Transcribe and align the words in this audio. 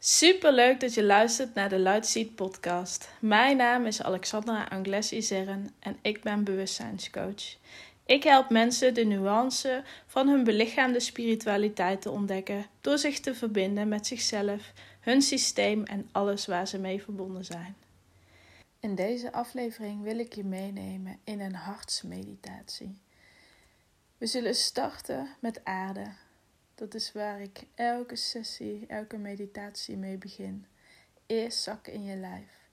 Super 0.00 0.52
leuk 0.52 0.80
dat 0.80 0.94
je 0.94 1.04
luistert 1.04 1.54
naar 1.54 1.68
de 1.68 1.78
Lightseed 1.78 2.34
podcast. 2.34 3.08
Mijn 3.20 3.56
naam 3.56 3.86
is 3.86 4.02
Alexandra 4.02 4.64
Anglesi 4.64 5.22
Zerren 5.22 5.74
en 5.78 5.98
ik 6.02 6.22
ben 6.22 6.44
bewustzijnscoach. 6.44 7.56
Ik 8.06 8.22
help 8.22 8.50
mensen 8.50 8.94
de 8.94 9.04
nuance 9.04 9.82
van 10.06 10.28
hun 10.28 10.44
belichaamde 10.44 11.00
spiritualiteit 11.00 12.02
te 12.02 12.10
ontdekken 12.10 12.66
door 12.80 12.98
zich 12.98 13.20
te 13.20 13.34
verbinden 13.34 13.88
met 13.88 14.06
zichzelf, 14.06 14.72
hun 15.00 15.22
systeem 15.22 15.82
en 15.82 16.08
alles 16.12 16.46
waar 16.46 16.68
ze 16.68 16.78
mee 16.78 17.02
verbonden 17.02 17.44
zijn. 17.44 17.76
In 18.80 18.94
deze 18.94 19.32
aflevering 19.32 20.02
wil 20.02 20.18
ik 20.18 20.34
je 20.34 20.44
meenemen 20.44 21.18
in 21.24 21.40
een 21.40 21.54
hartsmeditatie. 21.54 22.98
We 24.18 24.26
zullen 24.26 24.54
starten 24.54 25.28
met 25.40 25.64
aarde. 25.64 26.06
Dat 26.78 26.94
is 26.94 27.12
waar 27.12 27.40
ik 27.40 27.66
elke 27.74 28.16
sessie, 28.16 28.86
elke 28.86 29.16
meditatie 29.16 29.96
mee 29.96 30.18
begin. 30.18 30.66
Eerst 31.26 31.62
zakken 31.62 31.92
in 31.92 32.02
je 32.04 32.16
lijf. 32.16 32.68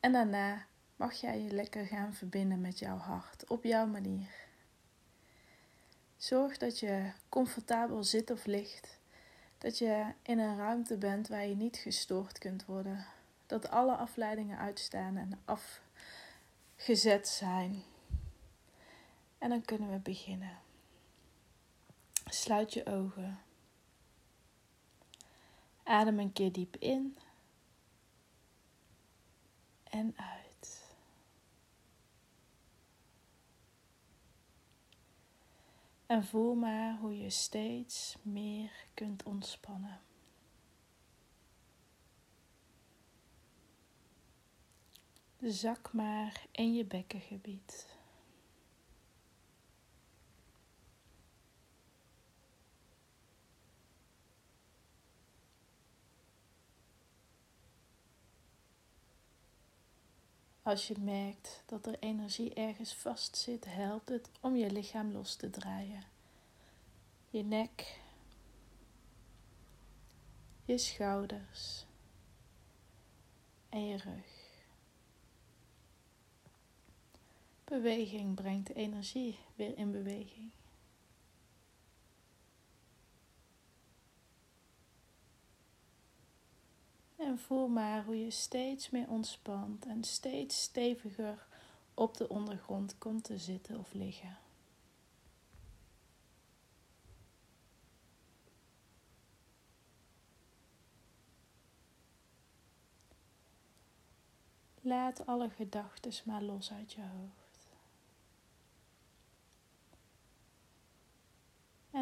En 0.00 0.12
daarna 0.12 0.66
mag 0.96 1.12
jij 1.12 1.40
je 1.40 1.50
lekker 1.50 1.86
gaan 1.86 2.14
verbinden 2.14 2.60
met 2.60 2.78
jouw 2.78 2.96
hart 2.96 3.48
op 3.48 3.64
jouw 3.64 3.86
manier. 3.86 4.28
Zorg 6.16 6.58
dat 6.58 6.78
je 6.78 7.10
comfortabel 7.28 8.04
zit 8.04 8.30
of 8.30 8.46
ligt. 8.46 8.98
Dat 9.58 9.78
je 9.78 10.12
in 10.22 10.38
een 10.38 10.56
ruimte 10.56 10.96
bent 10.96 11.28
waar 11.28 11.46
je 11.46 11.56
niet 11.56 11.76
gestoord 11.76 12.38
kunt 12.38 12.64
worden. 12.64 13.06
Dat 13.46 13.70
alle 13.70 13.94
afleidingen 13.94 14.58
uitstaan 14.58 15.16
en 15.16 15.40
afgezet 16.76 17.28
zijn. 17.28 17.82
En 19.38 19.48
dan 19.48 19.64
kunnen 19.64 19.90
we 19.90 19.98
beginnen. 19.98 20.63
Sluit 22.34 22.72
je 22.72 22.86
ogen. 22.86 23.40
Adem 25.82 26.18
een 26.18 26.32
keer 26.32 26.52
diep 26.52 26.76
in 26.76 27.16
en 29.84 30.14
uit. 30.16 30.96
En 36.06 36.24
voel 36.24 36.54
maar 36.54 36.98
hoe 36.98 37.18
je 37.18 37.30
steeds 37.30 38.16
meer 38.22 38.86
kunt 38.94 39.22
ontspannen. 39.22 40.00
Zak 45.40 45.92
maar 45.92 46.46
in 46.50 46.74
je 46.74 46.84
bekkengebied. 46.84 47.93
Als 60.64 60.88
je 60.88 60.98
merkt 60.98 61.62
dat 61.66 61.86
er 61.86 61.98
energie 61.98 62.54
ergens 62.54 62.94
vast 62.94 63.36
zit, 63.36 63.64
helpt 63.64 64.08
het 64.08 64.30
om 64.40 64.56
je 64.56 64.70
lichaam 64.70 65.12
los 65.12 65.36
te 65.36 65.50
draaien. 65.50 66.04
Je 67.30 67.42
nek, 67.42 68.00
je 70.64 70.78
schouders 70.78 71.84
en 73.68 73.86
je 73.86 73.96
rug. 73.96 74.42
Beweging 77.64 78.34
brengt 78.34 78.74
energie 78.74 79.38
weer 79.54 79.78
in 79.78 79.92
beweging. 79.92 80.50
En 87.24 87.38
voel 87.38 87.68
maar 87.68 88.04
hoe 88.04 88.18
je 88.24 88.30
steeds 88.30 88.90
meer 88.90 89.08
ontspant 89.08 89.86
en 89.86 90.04
steeds 90.04 90.62
steviger 90.62 91.46
op 91.94 92.16
de 92.16 92.28
ondergrond 92.28 92.98
komt 92.98 93.24
te 93.24 93.38
zitten 93.38 93.78
of 93.78 93.92
liggen. 93.92 94.36
Laat 104.80 105.26
alle 105.26 105.50
gedachten 105.50 106.12
maar 106.24 106.42
los 106.42 106.72
uit 106.72 106.92
je 106.92 107.02
hoofd. 107.02 107.43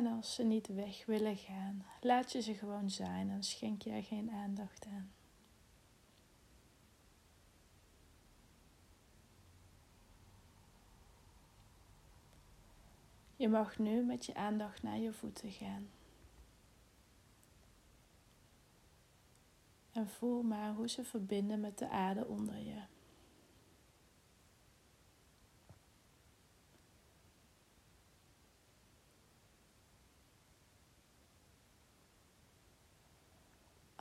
En 0.03 0.09
als 0.09 0.35
ze 0.35 0.43
niet 0.43 0.67
weg 0.67 1.07
willen 1.07 1.37
gaan, 1.37 1.85
laat 2.01 2.33
je 2.33 2.41
ze 2.41 2.55
gewoon 2.55 2.91
zijn 2.91 3.31
en 3.31 3.43
schenk 3.43 3.85
er 3.85 4.03
geen 4.03 4.31
aandacht 4.31 4.87
aan. 4.87 5.13
Je 13.37 13.49
mag 13.49 13.79
nu 13.79 14.05
met 14.05 14.27
je 14.27 14.35
aandacht 14.35 14.83
naar 14.83 14.99
je 14.99 15.13
voeten 15.13 15.51
gaan. 15.51 15.89
En 19.93 20.09
voel 20.09 20.43
maar 20.43 20.75
hoe 20.75 20.89
ze 20.89 21.05
verbinden 21.05 21.61
met 21.61 21.79
de 21.79 21.89
aarde 21.89 22.27
onder 22.27 22.59
je. 22.59 22.83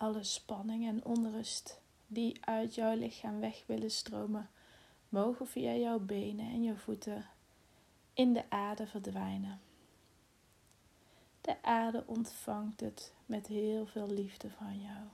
Alle 0.01 0.23
spanning 0.23 0.88
en 0.88 1.06
onrust 1.06 1.79
die 2.07 2.45
uit 2.45 2.75
jouw 2.75 2.95
lichaam 2.95 3.39
weg 3.39 3.63
willen 3.66 3.91
stromen, 3.91 4.50
mogen 5.09 5.47
via 5.47 5.73
jouw 5.73 6.00
benen 6.00 6.45
en 6.45 6.63
je 6.63 6.75
voeten 6.75 7.25
in 8.13 8.34
de 8.34 8.50
aarde 8.50 8.88
verdwijnen. 8.88 9.62
De 11.41 11.63
aarde 11.63 12.03
ontvangt 12.06 12.79
het 12.79 13.13
met 13.25 13.47
heel 13.47 13.85
veel 13.85 14.07
liefde 14.07 14.50
van 14.50 14.81
jou. 14.81 15.07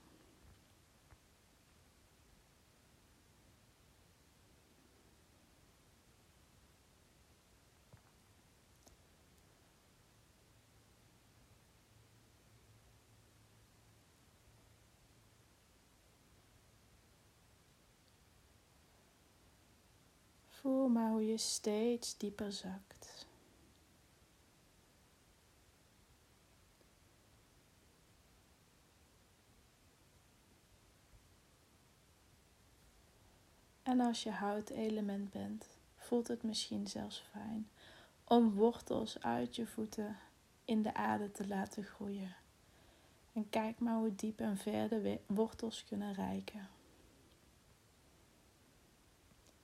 Voel 20.62 20.88
maar 20.88 21.10
hoe 21.10 21.26
je 21.26 21.38
steeds 21.38 22.18
dieper 22.18 22.52
zakt. 22.52 23.26
En 33.84 34.00
als 34.00 34.24
je 34.24 34.32
houtelement 34.32 35.32
bent, 35.32 35.66
voelt 35.96 36.28
het 36.28 36.44
misschien 36.44 36.88
zelfs 36.88 37.24
fijn 37.32 37.70
om 38.24 38.54
wortels 38.54 39.22
uit 39.22 39.56
je 39.56 39.68
voeten 39.68 40.18
in 40.66 40.82
de 40.82 40.94
aarde 40.94 41.32
te 41.32 41.48
laten 41.48 41.84
groeien. 41.84 42.36
En 43.34 43.50
kijk 43.50 43.80
maar 43.80 43.96
hoe 43.96 44.16
diep 44.16 44.40
en 44.40 44.58
ver 44.58 44.90
de 44.90 45.20
wortels 45.26 45.84
kunnen 45.84 46.14
reiken. 46.14 46.77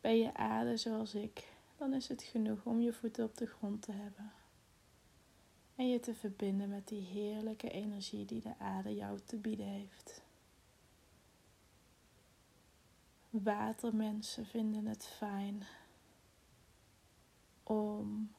Ben 0.03 0.17
je 0.17 0.33
aarde 0.33 0.77
zoals 0.77 1.15
ik, 1.15 1.47
dan 1.77 1.93
is 1.93 2.07
het 2.07 2.23
genoeg 2.23 2.65
om 2.65 2.81
je 2.81 2.93
voeten 2.93 3.25
op 3.25 3.37
de 3.37 3.45
grond 3.45 3.81
te 3.81 3.91
hebben. 3.91 4.31
En 5.75 5.89
je 5.89 5.99
te 5.99 6.13
verbinden 6.13 6.69
met 6.69 6.87
die 6.87 7.01
heerlijke 7.01 7.69
energie 7.69 8.25
die 8.25 8.41
de 8.41 8.57
aarde 8.57 8.95
jou 8.95 9.19
te 9.25 9.37
bieden 9.37 9.65
heeft. 9.65 10.21
Watermensen 13.29 14.45
vinden 14.45 14.85
het 14.85 15.05
fijn 15.05 15.63
om 17.63 18.31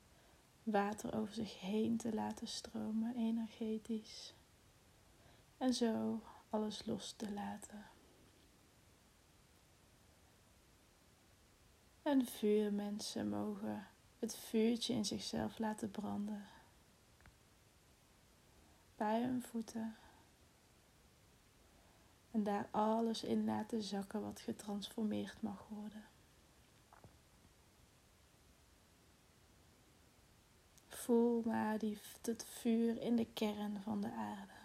water 0.63 1.17
over 1.17 1.35
zich 1.35 1.61
heen 1.61 1.97
te 1.97 2.15
laten 2.15 2.49
stromen, 2.49 3.17
energetisch. 3.17 4.35
En 5.59 5.75
zo 5.75 6.23
alles 6.51 6.87
los 6.87 7.13
te 7.13 7.33
laten. 7.33 7.94
En 12.05 12.27
vuurmensen 12.27 13.29
mogen 13.29 13.87
het 14.19 14.37
vuurtje 14.37 14.95
in 14.95 15.05
zichzelf 15.05 15.59
laten 15.59 15.91
branden. 15.91 16.47
Bij 18.97 19.21
hun 19.23 19.43
voeten. 19.43 19.97
En 22.31 22.43
daar 22.43 22.69
alles 22.71 23.23
in 23.23 23.45
laten 23.45 23.83
zakken 23.83 24.23
wat 24.23 24.41
getransformeerd 24.41 25.43
mag 25.43 25.67
worden. 25.69 26.05
Voel 30.89 31.43
maar 31.45 31.79
die, 31.79 31.99
het 32.23 32.45
vuur 32.45 33.01
in 33.01 33.17
de 33.17 33.27
kern 33.35 33.83
van 33.83 34.01
de 34.01 34.11
aarde. 34.13 34.64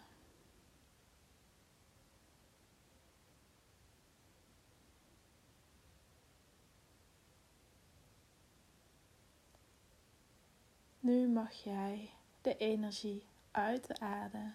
Nu 11.09 11.27
mag 11.27 11.51
jij 11.51 12.09
de 12.41 12.57
energie 12.57 13.23
uit 13.51 13.87
de 13.87 13.99
aarde 13.99 14.51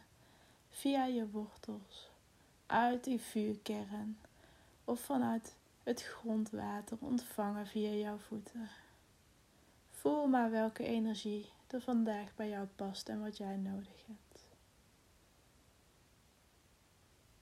via 0.70 1.04
je 1.04 1.30
wortels, 1.30 2.10
uit 2.66 3.04
die 3.04 3.20
vuurkern 3.20 4.18
of 4.84 5.00
vanuit 5.00 5.56
het 5.82 6.02
grondwater 6.02 6.96
ontvangen 7.00 7.66
via 7.66 7.90
jouw 7.90 8.16
voeten. 8.16 8.68
Voel 9.90 10.26
maar 10.26 10.50
welke 10.50 10.84
energie 10.84 11.50
er 11.66 11.80
vandaag 11.80 12.34
bij 12.34 12.48
jou 12.48 12.66
past 12.66 13.08
en 13.08 13.20
wat 13.20 13.36
jij 13.36 13.56
nodig 13.56 14.06
hebt. 14.06 14.46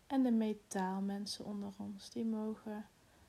En 0.06 0.22
de 0.22 0.30
metaalmensen 0.30 1.44
onder 1.44 1.72
ons, 1.76 2.10
die 2.10 2.24
mogen 2.24 2.86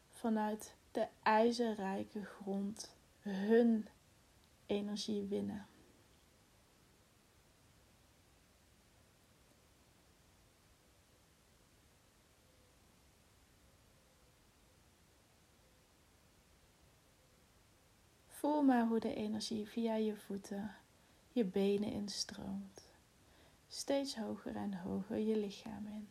vanuit 0.09 0.75
de 0.91 1.07
ijzerrijke 1.23 2.25
grond 2.25 2.95
hun 3.19 3.87
energie 4.65 5.25
winnen. 5.25 5.67
Voel 18.43 18.63
maar 18.63 18.87
hoe 18.87 18.99
de 18.99 19.13
energie 19.13 19.67
via 19.67 19.95
je 19.95 20.15
voeten, 20.15 20.75
je 21.31 21.45
benen 21.45 21.91
instroomt. 21.91 22.87
Steeds 23.67 24.15
hoger 24.15 24.55
en 24.55 24.73
hoger 24.73 25.17
je 25.17 25.37
lichaam 25.37 25.87
in. 25.87 26.09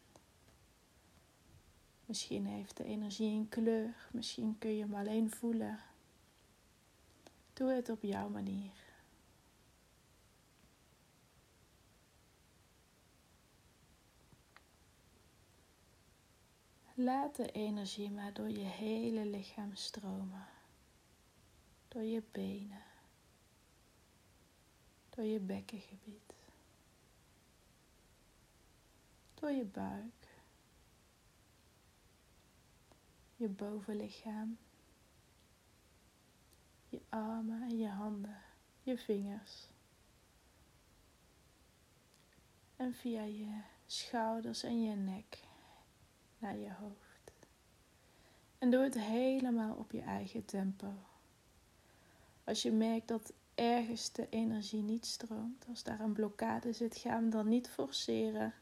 Misschien 2.07 2.47
heeft 2.47 2.77
de 2.77 2.85
energie 2.85 3.39
een 3.39 3.49
kleur, 3.49 4.09
misschien 4.13 4.59
kun 4.59 4.71
je 4.77 4.83
hem 4.83 4.95
alleen 4.95 5.31
voelen. 5.31 5.79
Doe 7.53 7.71
het 7.71 7.89
op 7.89 8.03
jouw 8.03 8.29
manier. 8.29 8.77
Laat 16.95 17.37
de 17.37 17.51
energie 17.51 18.11
maar 18.11 18.33
door 18.33 18.51
je 18.51 18.65
hele 18.65 19.27
lichaam 19.27 19.75
stromen 19.75 20.52
door 21.93 22.03
je 22.03 22.23
benen, 22.31 22.83
door 25.11 25.25
je 25.25 25.41
bekkengebied, 25.41 26.35
door 29.35 29.51
je 29.51 29.65
buik, 29.65 30.29
je 33.37 33.49
bovenlichaam, 33.49 34.59
je 36.89 37.01
armen 37.09 37.63
en 37.63 37.79
je 37.79 37.89
handen, 37.89 38.43
je 38.83 38.99
vingers. 38.99 39.67
En 42.77 42.95
via 42.95 43.23
je 43.23 43.61
schouders 43.87 44.63
en 44.63 44.83
je 44.83 44.95
nek 44.95 45.39
naar 46.39 46.57
je 46.57 46.73
hoofd. 46.73 47.33
En 48.59 48.71
doe 48.71 48.83
het 48.83 48.99
helemaal 48.99 49.75
op 49.75 49.93
je 49.93 50.01
eigen 50.01 50.45
tempo. 50.45 51.11
Als 52.53 52.63
je 52.63 52.73
merkt 52.73 53.09
dat 53.09 53.33
ergens 53.55 54.13
de 54.13 54.29
energie 54.29 54.83
niet 54.83 55.07
stroomt, 55.07 55.65
als 55.69 55.83
daar 55.83 56.01
een 56.01 56.13
blokkade 56.13 56.73
zit, 56.73 56.97
ga 56.97 57.11
hem 57.11 57.31
dan 57.31 57.49
niet 57.49 57.69
forceren, 57.69 58.55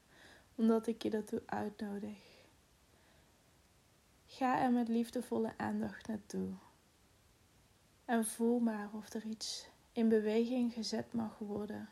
omdat 0.54 0.86
ik 0.86 1.02
je 1.02 1.10
daartoe 1.10 1.42
uitnodig. 1.46 2.18
Ga 4.26 4.60
er 4.60 4.72
met 4.72 4.88
liefdevolle 4.88 5.52
aandacht 5.56 6.06
naartoe. 6.06 6.48
En 8.04 8.24
voel 8.24 8.58
maar 8.58 8.90
of 8.92 9.12
er 9.12 9.24
iets 9.24 9.68
in 9.92 10.08
beweging 10.08 10.72
gezet 10.72 11.12
mag 11.12 11.38
worden, 11.38 11.88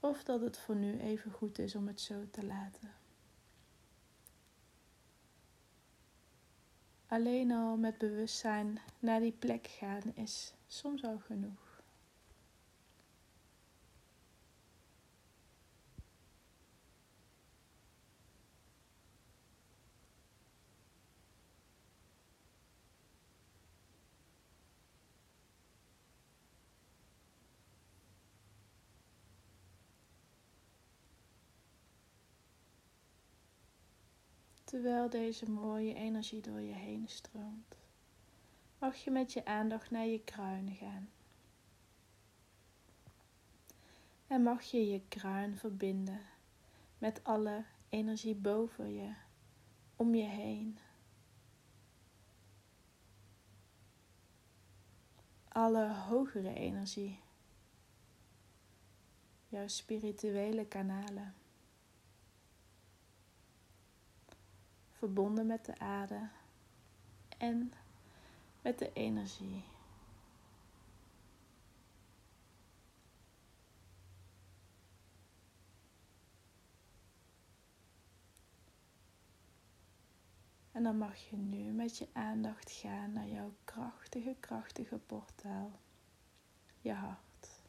of 0.00 0.24
dat 0.24 0.40
het 0.40 0.58
voor 0.58 0.76
nu 0.76 0.98
even 0.98 1.30
goed 1.30 1.58
is 1.58 1.74
om 1.74 1.86
het 1.86 2.00
zo 2.00 2.24
te 2.30 2.46
laten. 2.46 2.94
Alleen 7.06 7.52
al 7.52 7.76
met 7.76 7.98
bewustzijn 7.98 8.78
naar 8.98 9.20
die 9.20 9.36
plek 9.38 9.66
gaan 9.66 10.02
is 10.14 10.54
soms 10.74 11.04
al 11.04 11.18
genoeg. 11.18 11.82
Terwijl 34.64 35.10
deze 35.10 35.50
mooie 35.50 35.94
energie 35.94 36.40
door 36.40 36.60
je 36.60 36.72
heen 36.72 37.08
stroomt 37.08 37.83
mag 38.84 38.96
je 38.96 39.10
met 39.10 39.32
je 39.32 39.44
aandacht 39.44 39.90
naar 39.90 40.06
je 40.06 40.20
kruinen 40.24 40.74
gaan. 40.74 41.08
En 44.26 44.42
mag 44.42 44.62
je 44.62 44.90
je 44.90 45.00
kruin 45.08 45.56
verbinden 45.56 46.20
met 46.98 47.24
alle 47.24 47.64
energie 47.88 48.34
boven 48.34 48.92
je, 48.92 49.14
om 49.96 50.14
je 50.14 50.24
heen. 50.24 50.78
Alle 55.48 55.94
hogere 55.94 56.54
energie, 56.54 57.20
jouw 59.48 59.68
spirituele 59.68 60.66
kanalen, 60.66 61.34
verbonden 64.90 65.46
met 65.46 65.64
de 65.64 65.78
aarde 65.78 66.28
en 67.38 67.72
met 68.64 68.78
de 68.78 68.92
energie. 68.92 69.64
En 80.72 80.82
dan 80.82 80.98
mag 80.98 81.16
je 81.16 81.36
nu 81.36 81.72
met 81.72 81.98
je 81.98 82.08
aandacht 82.12 82.70
gaan 82.70 83.12
naar 83.12 83.28
jouw 83.28 83.54
krachtige, 83.64 84.36
krachtige 84.40 84.98
portaal, 84.98 85.70
je 86.80 86.92
hart. 86.92 87.60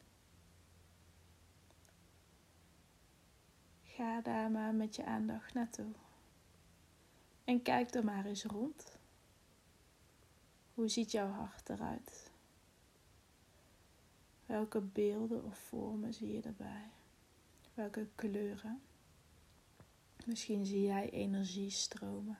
Ga 3.82 4.20
daar 4.20 4.50
maar 4.50 4.74
met 4.74 4.96
je 4.96 5.04
aandacht 5.04 5.54
naartoe. 5.54 5.92
En 7.44 7.62
kijk 7.62 7.94
er 7.94 8.04
maar 8.04 8.24
eens 8.24 8.44
rond. 8.44 8.95
Hoe 10.76 10.88
ziet 10.88 11.10
jouw 11.10 11.30
hart 11.30 11.68
eruit? 11.68 12.30
Welke 14.46 14.80
beelden 14.80 15.44
of 15.44 15.58
vormen 15.58 16.14
zie 16.14 16.32
je 16.32 16.42
erbij? 16.42 16.90
Welke 17.74 18.06
kleuren? 18.14 18.80
Misschien 20.26 20.66
zie 20.66 20.82
jij 20.82 21.10
energie 21.10 21.70
stromen. 21.70 22.38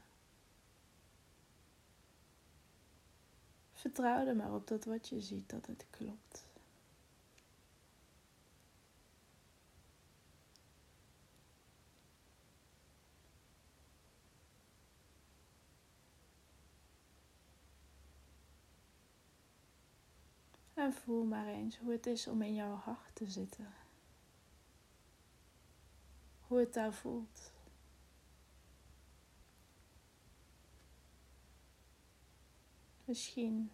Vertrouw 3.73 4.27
er 4.27 4.37
maar 4.37 4.55
op 4.55 4.67
dat 4.69 4.85
wat 4.85 5.09
je 5.09 5.21
ziet, 5.21 5.51
dat 5.51 5.67
het 5.67 5.87
klopt. 5.91 6.46
En 20.87 20.93
voel 20.93 21.25
maar 21.25 21.47
eens 21.47 21.79
hoe 21.79 21.93
het 21.93 22.07
is 22.07 22.27
om 22.27 22.43
in 22.43 22.55
jouw 22.55 22.75
hart 22.75 23.15
te 23.15 23.31
zitten. 23.31 23.75
Hoe 26.41 26.59
het 26.59 26.75
daar 26.75 26.93
voelt. 26.93 27.53
Misschien 33.05 33.73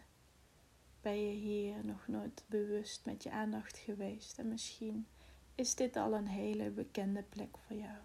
ben 1.01 1.27
je 1.27 1.35
hier 1.35 1.85
nog 1.85 2.09
nooit 2.09 2.45
bewust 2.47 3.05
met 3.05 3.23
je 3.23 3.31
aandacht 3.31 3.77
geweest 3.77 4.39
en 4.39 4.49
misschien 4.49 5.07
is 5.55 5.75
dit 5.75 5.97
al 5.97 6.15
een 6.15 6.29
hele 6.29 6.71
bekende 6.71 7.23
plek 7.23 7.59
voor 7.59 7.77
jou. 7.77 7.99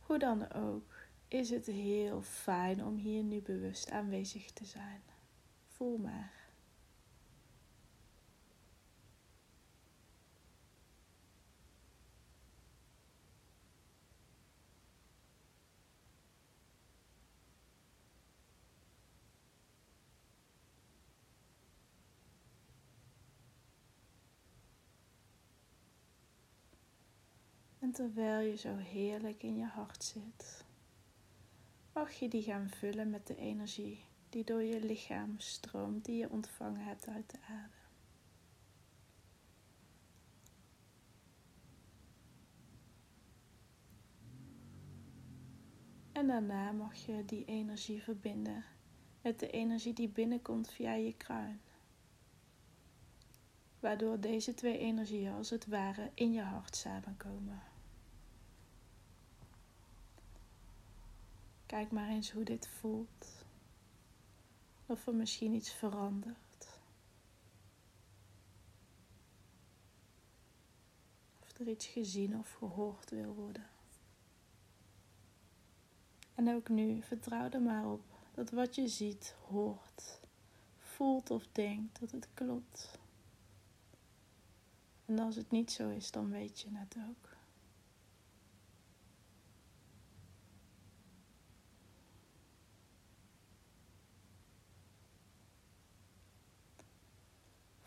Hoe 0.00 0.18
dan 0.18 0.52
ook, 0.52 0.94
is 1.28 1.50
het 1.50 1.66
heel 1.66 2.22
fijn 2.22 2.84
om 2.84 2.96
hier 2.96 3.22
nu 3.22 3.40
bewust 3.40 3.90
aanwezig 3.90 4.50
te 4.50 4.64
zijn. 4.64 5.02
Voel 5.66 5.98
maar. 5.98 6.43
En 27.84 27.92
terwijl 27.92 28.40
je 28.48 28.56
zo 28.56 28.76
heerlijk 28.76 29.42
in 29.42 29.56
je 29.56 29.64
hart 29.64 30.04
zit, 30.04 30.64
mag 31.92 32.12
je 32.12 32.28
die 32.28 32.42
gaan 32.42 32.68
vullen 32.68 33.10
met 33.10 33.26
de 33.26 33.36
energie 33.36 34.04
die 34.28 34.44
door 34.44 34.62
je 34.62 34.84
lichaam 34.84 35.34
stroomt, 35.38 36.04
die 36.04 36.16
je 36.16 36.30
ontvangen 36.30 36.80
hebt 36.80 37.08
uit 37.08 37.30
de 37.30 37.38
aarde. 37.48 37.74
En 46.12 46.26
daarna 46.26 46.72
mag 46.72 46.94
je 46.94 47.24
die 47.24 47.44
energie 47.44 48.02
verbinden 48.02 48.64
met 49.22 49.40
de 49.40 49.50
energie 49.50 49.92
die 49.92 50.08
binnenkomt 50.08 50.70
via 50.70 50.92
je 50.92 51.16
kruin. 51.16 51.60
Waardoor 53.80 54.20
deze 54.20 54.54
twee 54.54 54.78
energieën 54.78 55.32
als 55.32 55.50
het 55.50 55.66
ware 55.66 56.10
in 56.14 56.32
je 56.32 56.42
hart 56.42 56.76
samenkomen. 56.76 57.73
Kijk 61.74 61.90
maar 61.90 62.08
eens 62.08 62.30
hoe 62.30 62.44
dit 62.44 62.68
voelt. 62.68 63.44
Of 64.86 65.06
er 65.06 65.14
misschien 65.14 65.54
iets 65.54 65.72
verandert. 65.72 66.78
Of 71.42 71.58
er 71.58 71.68
iets 71.68 71.86
gezien 71.86 72.38
of 72.38 72.52
gehoord 72.52 73.10
wil 73.10 73.34
worden. 73.34 73.66
En 76.34 76.54
ook 76.54 76.68
nu, 76.68 77.02
vertrouw 77.02 77.50
er 77.50 77.62
maar 77.62 77.90
op 77.90 78.04
dat 78.34 78.50
wat 78.50 78.74
je 78.74 78.88
ziet, 78.88 79.36
hoort, 79.48 80.20
voelt 80.78 81.30
of 81.30 81.46
denkt, 81.52 82.00
dat 82.00 82.10
het 82.10 82.28
klopt. 82.34 82.98
En 85.04 85.18
als 85.18 85.36
het 85.36 85.50
niet 85.50 85.72
zo 85.72 85.90
is, 85.90 86.10
dan 86.10 86.30
weet 86.30 86.60
je 86.60 86.68
het 86.72 86.96
ook. 87.08 87.33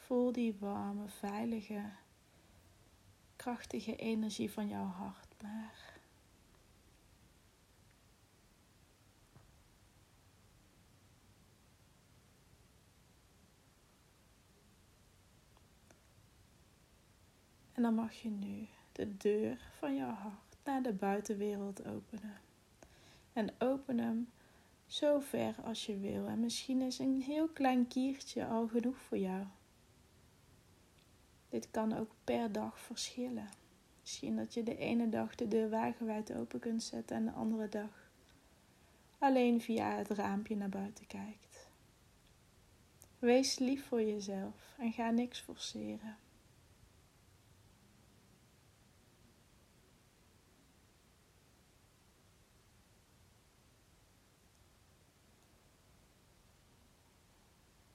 Voel 0.08 0.32
die 0.32 0.56
warme, 0.60 1.08
veilige, 1.08 1.90
krachtige 3.36 3.96
energie 3.96 4.52
van 4.52 4.68
jouw 4.68 4.86
hart 4.86 5.36
maar. 5.42 6.00
En 17.74 17.82
dan 17.82 17.94
mag 17.96 18.14
je 18.14 18.30
nu 18.30 18.68
de 18.92 19.18
deur 19.18 19.72
van 19.78 19.96
jouw 19.96 20.14
hart 20.14 20.58
naar 20.64 20.82
de 20.82 20.94
buitenwereld 20.94 21.86
openen. 21.86 22.38
En 23.34 23.50
open 23.58 23.98
hem 23.98 24.30
zo 24.86 25.20
ver 25.20 25.56
als 25.64 25.86
je 25.86 25.98
wil. 25.98 26.28
En 26.28 26.40
misschien 26.40 26.82
is 26.82 27.00
een 27.00 27.22
heel 27.22 27.48
klein 27.48 27.88
kiertje 27.88 28.46
al 28.46 28.68
genoeg 28.68 28.98
voor 28.98 29.18
jou. 29.18 29.46
Dit 31.50 31.72
kan 31.72 31.98
ook 31.98 32.12
per 32.24 32.52
dag 32.52 32.80
verschillen. 32.80 33.50
Misschien 34.02 34.36
dat 34.36 34.54
je 34.54 34.64
de 34.64 34.78
ene 34.78 35.10
dag 35.10 35.36
de 35.36 35.48
deur 35.48 35.70
wagenwijd 35.70 36.34
open 36.36 36.60
kunt 36.60 36.84
zetten 36.84 37.16
en 37.16 37.26
de 37.26 37.32
andere 37.32 37.70
dag 37.70 38.10
alleen 39.18 39.62
via 39.62 39.96
het 39.96 40.10
raampje 40.10 40.56
naar 40.56 40.70
buiten 40.70 41.08
kijkt. 41.08 41.70
Wees 43.20 43.60
lief 43.60 43.88
voor 43.88 44.02
jezelf 44.02 44.76
en 44.78 44.92
ga 44.92 45.10
niks 45.10 45.40
forceren. 45.40 46.18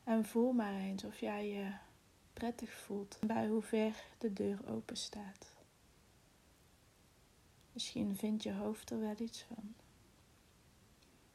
En 0.04 0.25
voel 0.25 0.52
maar 0.52 0.75
eens 0.75 1.04
of 1.04 1.21
jij 1.21 1.49
je 1.49 1.73
prettig 2.32 2.70
voelt 2.70 3.18
bij 3.26 3.48
hoe 3.48 3.62
ver 3.62 4.04
de 4.18 4.32
deur 4.32 4.58
open 4.68 4.96
staat. 4.96 5.56
Misschien 7.72 8.16
vindt 8.16 8.42
je 8.42 8.52
hoofd 8.52 8.90
er 8.90 9.00
wel 9.00 9.14
iets 9.18 9.42
van. 9.42 9.74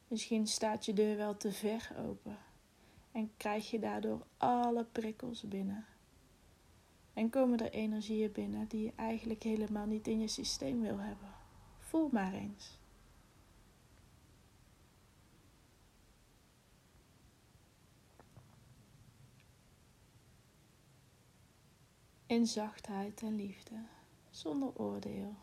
Misschien 0.08 0.46
staat 0.46 0.84
je 0.84 0.92
deur 0.92 1.16
wel 1.16 1.36
te 1.36 1.52
ver 1.52 1.92
open 2.06 2.38
en 3.12 3.30
krijg 3.36 3.70
je 3.70 3.78
daardoor 3.78 4.26
alle 4.36 4.84
prikkels 4.84 5.42
binnen. 5.42 5.86
En 7.12 7.30
komen 7.30 7.58
er 7.58 7.70
energieën 7.70 8.32
binnen 8.32 8.68
die 8.68 8.82
je 8.84 8.92
eigenlijk 8.96 9.42
helemaal 9.42 9.86
niet 9.86 10.06
in 10.06 10.20
je 10.20 10.28
systeem 10.28 10.80
wil 10.80 10.98
hebben. 10.98 11.34
Voel 11.78 12.08
maar 12.12 12.32
eens. 12.32 12.77
In 22.28 22.46
zachtheid 22.46 23.22
en 23.22 23.36
liefde, 23.36 23.84
zonder 24.30 24.76
oordeel. 24.76 25.34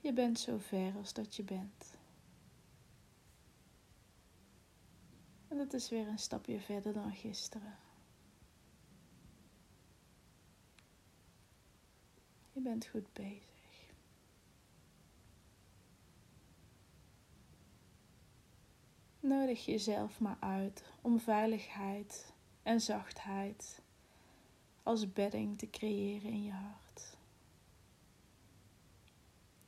Je 0.00 0.12
bent 0.12 0.38
zo 0.38 0.58
ver 0.58 0.94
als 0.96 1.12
dat 1.12 1.36
je 1.36 1.42
bent. 1.42 1.96
En 5.48 5.56
dat 5.56 5.72
is 5.72 5.88
weer 5.88 6.08
een 6.08 6.18
stapje 6.18 6.60
verder 6.60 6.92
dan 6.92 7.12
gisteren. 7.12 7.78
Je 12.52 12.60
bent 12.60 12.86
goed 12.86 13.12
bezig. 13.12 13.92
Nodig 19.20 19.64
jezelf 19.64 20.20
maar 20.20 20.36
uit 20.40 20.84
om 21.00 21.20
veiligheid 21.20 22.32
en 22.62 22.80
zachtheid 22.80 23.84
als 24.86 25.12
bedding 25.12 25.58
te 25.58 25.70
creëren 25.70 26.30
in 26.30 26.42
je 26.42 26.52
hart. 26.52 27.16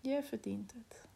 Je 0.01 0.23
verdient 0.23 0.73
het. 0.73 1.07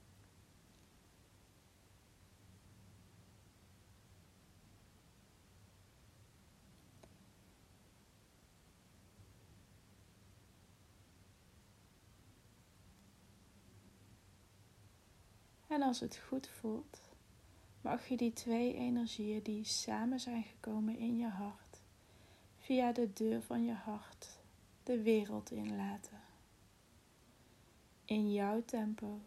En 15.66 15.82
als 15.82 16.00
het 16.00 16.16
goed 16.16 16.48
voelt, 16.48 17.00
mag 17.80 18.08
je 18.08 18.16
die 18.16 18.32
twee 18.32 18.74
energieën 18.74 19.42
die 19.42 19.64
samen 19.64 20.20
zijn 20.20 20.42
gekomen 20.42 20.98
in 20.98 21.16
je 21.16 21.28
hart 21.28 21.61
via 22.62 22.92
de 22.92 23.12
deur 23.12 23.42
van 23.42 23.64
je 23.64 23.72
hart 23.72 24.38
de 24.82 25.02
wereld 25.02 25.50
inlaten. 25.50 26.20
In 28.04 28.32
jouw 28.32 28.64
tempo, 28.64 29.20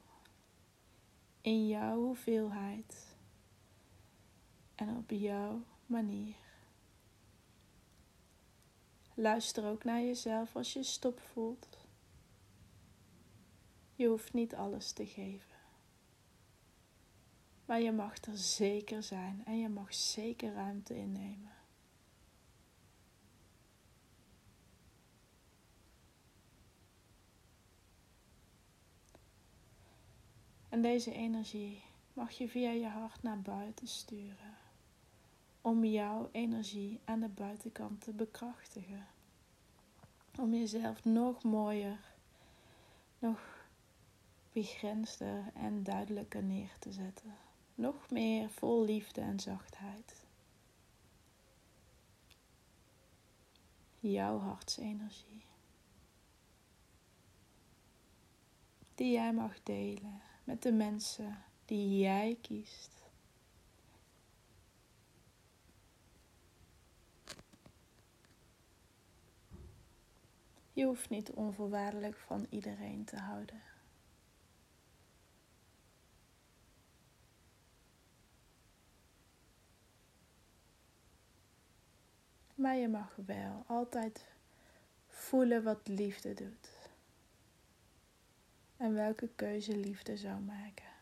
in 1.42 1.68
jouw 1.68 1.98
hoeveelheid 1.98 3.16
en 4.76 4.98
op 4.98 5.10
jouw 5.10 5.64
manier. 5.86 6.36
Luister 9.14 9.66
ook 9.66 9.84
naar 9.84 10.02
jezelf 10.02 10.56
als 10.56 10.74
je 10.74 10.84
stop 10.84 11.20
voelt. 11.20 11.68
Je 13.96 14.08
hoeft 14.08 14.34
niet 14.34 14.56
alles 14.56 14.92
te 14.92 15.06
geven. 15.06 15.56
Maar 17.66 17.82
je 17.82 17.92
mag 17.92 18.18
er 18.18 18.38
zeker 18.38 19.04
zijn 19.04 19.46
en 19.46 19.60
je 19.60 19.70
mag 19.70 19.94
zeker 19.94 20.54
ruimte 20.54 20.96
innemen. 20.96 21.65
En 30.76 30.82
deze 30.82 31.14
energie 31.14 31.84
mag 32.14 32.32
je 32.32 32.50
via 32.50 32.72
je 32.72 32.88
hart 32.88 33.24
naar 33.24 33.42
buiten 33.42 33.88
sturen. 33.88 34.58
Om 35.62 35.86
jouw 35.86 36.30
energie 36.32 37.00
aan 37.06 37.20
de 37.20 37.28
buitenkant 37.28 38.02
te 38.02 38.12
bekrachtigen. 38.12 39.08
Om 40.40 40.54
jezelf 40.54 41.06
nog 41.06 41.44
mooier, 41.44 42.00
nog 43.20 43.68
begrensder 44.52 45.52
en 45.54 45.84
duidelijker 45.84 46.44
neer 46.44 46.76
te 46.80 46.92
zetten. 46.92 47.36
Nog 47.76 48.10
meer 48.10 48.50
vol 48.50 48.84
liefde 48.84 49.22
en 49.22 49.40
zachtheid. 49.40 50.26
Jouw 54.00 54.40
hartsenergie. 54.40 55.46
Die 58.96 59.12
jij 59.12 59.34
mag 59.34 59.64
delen 59.64 60.22
met 60.46 60.62
de 60.62 60.72
mensen 60.72 61.44
die 61.66 62.00
jij 62.00 62.38
kiest. 62.42 63.04
Je 70.74 70.86
hoeft 70.86 71.10
niet 71.10 71.32
onvoorwaardelijk 71.32 72.18
van 72.18 72.46
iedereen 72.50 73.06
te 73.06 73.18
houden. 73.18 73.62
Maar 82.56 82.76
je 82.76 82.88
mag 82.88 83.16
wel 83.26 83.64
altijd 83.68 84.28
voelen 85.08 85.64
wat 85.64 85.88
liefde 85.88 86.34
doet. 86.34 86.75
En 88.78 88.94
welke 88.94 89.30
keuze 89.36 89.78
liefde 89.78 90.18
zou 90.18 90.40
maken. 90.40 90.94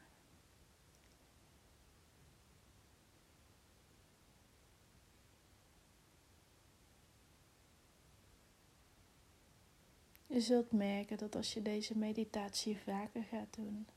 Je 10.27 10.41
zult 10.41 10.71
merken 10.71 11.17
dat 11.17 11.35
als 11.35 11.53
je 11.53 11.61
deze 11.61 11.97
meditatie 11.97 12.77
vaker 12.77 13.23
gaat 13.23 13.53
doen, 13.55 13.87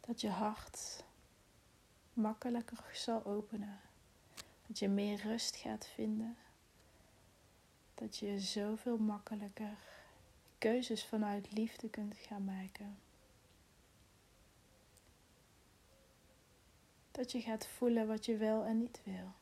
dat 0.00 0.20
je 0.20 0.28
hart 0.28 1.04
makkelijker 2.12 2.90
zal 2.92 3.24
openen. 3.24 3.80
Dat 4.66 4.78
je 4.78 4.88
meer 4.88 5.20
rust 5.20 5.56
gaat 5.56 5.86
vinden. 5.86 6.36
Dat 7.94 8.16
je 8.16 8.40
zoveel 8.40 8.98
makkelijker 8.98 9.78
keuzes 10.58 11.04
vanuit 11.04 11.52
liefde 11.52 11.88
kunt 11.88 12.16
gaan 12.16 12.44
maken. 12.44 12.98
Dat 17.10 17.32
je 17.32 17.40
gaat 17.40 17.66
voelen 17.66 18.06
wat 18.06 18.24
je 18.24 18.36
wel 18.36 18.64
en 18.64 18.78
niet 18.78 19.00
wil. 19.04 19.32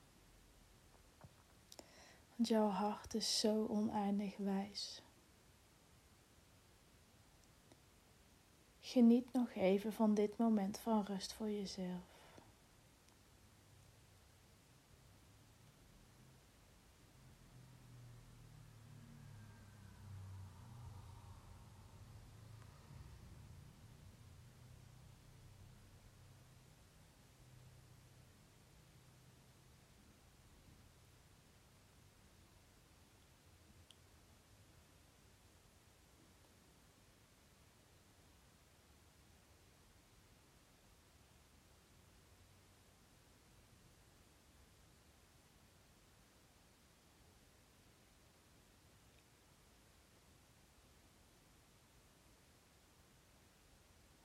Want 2.36 2.48
jouw 2.48 2.68
hart 2.68 3.14
is 3.14 3.40
zo 3.40 3.66
oneindig 3.66 4.36
wijs. 4.36 5.02
Geniet 8.80 9.32
nog 9.32 9.54
even 9.54 9.92
van 9.92 10.14
dit 10.14 10.36
moment 10.36 10.78
van 10.78 11.04
rust 11.04 11.32
voor 11.32 11.50
jezelf. 11.50 12.11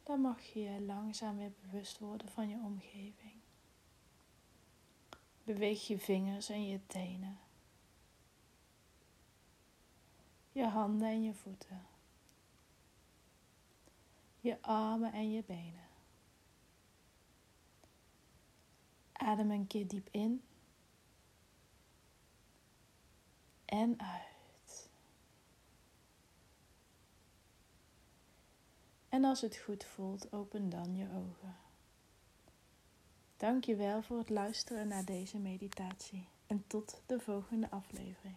Dan 0.07 0.21
mag 0.21 0.41
je 0.41 0.81
langzaam 0.81 1.37
weer 1.37 1.51
bewust 1.61 1.99
worden 1.99 2.29
van 2.29 2.49
je 2.49 2.55
omgeving. 2.55 3.41
Beweeg 5.43 5.87
je 5.87 5.99
vingers 5.99 6.49
en 6.49 6.67
je 6.67 6.79
tenen, 6.87 7.39
je 10.51 10.65
handen 10.65 11.07
en 11.07 11.23
je 11.23 11.33
voeten, 11.33 11.85
je 14.39 14.61
armen 14.61 15.13
en 15.13 15.31
je 15.31 15.43
benen. 15.43 15.87
Adem 19.13 19.51
een 19.51 19.67
keer 19.67 19.87
diep 19.87 20.07
in 20.11 20.43
en 23.65 23.99
uit. 23.99 24.36
En 29.09 29.23
als 29.23 29.41
het 29.41 29.57
goed 29.57 29.83
voelt, 29.83 30.33
open 30.33 30.69
dan 30.69 30.95
je 30.95 31.05
ogen. 31.05 31.55
Dank 33.37 33.63
je 33.63 33.75
wel 33.75 34.01
voor 34.01 34.17
het 34.17 34.29
luisteren 34.29 34.87
naar 34.87 35.05
deze 35.05 35.37
meditatie 35.37 36.27
en 36.47 36.63
tot 36.67 37.01
de 37.05 37.19
volgende 37.19 37.69
aflevering. 37.69 38.35